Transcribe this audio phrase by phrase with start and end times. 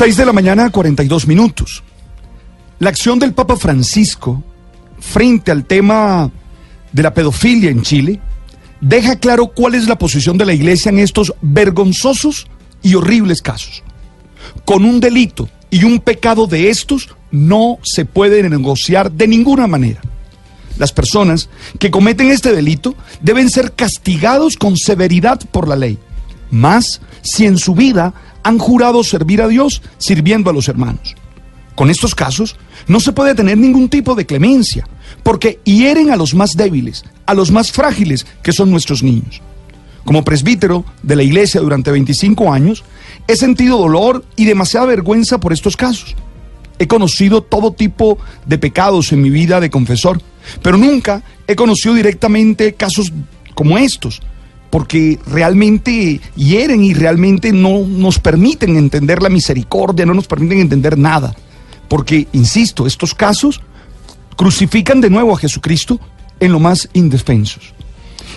[0.00, 1.82] 6 de la mañana, 42 minutos.
[2.78, 4.42] La acción del Papa Francisco
[4.98, 6.30] frente al tema
[6.90, 8.18] de la pedofilia en Chile
[8.80, 12.46] deja claro cuál es la posición de la Iglesia en estos vergonzosos
[12.82, 13.82] y horribles casos.
[14.64, 20.00] Con un delito y un pecado de estos no se puede negociar de ninguna manera.
[20.78, 25.98] Las personas que cometen este delito deben ser castigados con severidad por la ley,
[26.50, 31.14] más si en su vida han jurado servir a Dios sirviendo a los hermanos.
[31.74, 32.56] Con estos casos
[32.88, 34.86] no se puede tener ningún tipo de clemencia,
[35.22, 39.40] porque hieren a los más débiles, a los más frágiles, que son nuestros niños.
[40.04, 42.84] Como presbítero de la iglesia durante 25 años,
[43.26, 46.16] he sentido dolor y demasiada vergüenza por estos casos.
[46.78, 50.20] He conocido todo tipo de pecados en mi vida de confesor,
[50.62, 53.12] pero nunca he conocido directamente casos
[53.54, 54.22] como estos,
[54.70, 60.96] porque realmente hieren y realmente no nos permiten entender la misericordia, no nos permiten entender
[60.96, 61.34] nada.
[61.88, 63.60] Porque, insisto, estos casos
[64.36, 66.00] crucifican de nuevo a Jesucristo
[66.38, 67.74] en lo más indefensos.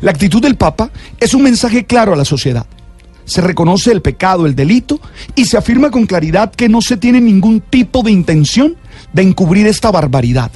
[0.00, 2.64] La actitud del Papa es un mensaje claro a la sociedad.
[3.24, 5.00] Se reconoce el pecado, el delito,
[5.34, 8.76] y se afirma con claridad que no se tiene ningún tipo de intención
[9.12, 10.50] de encubrir esta barbaridad.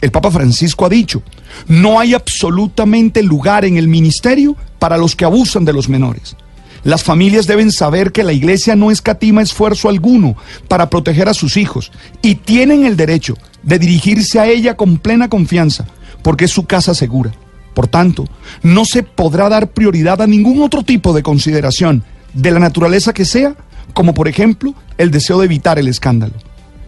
[0.00, 1.22] El Papa Francisco ha dicho,
[1.66, 6.36] no hay absolutamente lugar en el ministerio para los que abusan de los menores.
[6.84, 10.36] Las familias deben saber que la iglesia no escatima esfuerzo alguno
[10.68, 11.90] para proteger a sus hijos
[12.22, 15.86] y tienen el derecho de dirigirse a ella con plena confianza,
[16.22, 17.32] porque es su casa segura.
[17.74, 18.24] Por tanto,
[18.62, 23.24] no se podrá dar prioridad a ningún otro tipo de consideración, de la naturaleza que
[23.24, 23.54] sea,
[23.92, 26.34] como por ejemplo el deseo de evitar el escándalo.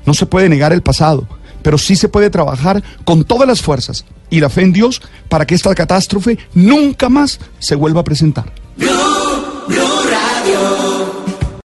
[0.06, 1.26] No se puede negar el pasado,
[1.62, 5.46] pero sí se puede trabajar con todas las fuerzas y la fe en Dios para
[5.46, 8.52] que esta catástrofe nunca más se vuelva a presentar.